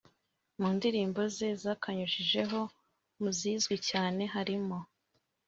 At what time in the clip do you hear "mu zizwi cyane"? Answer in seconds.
3.21-4.21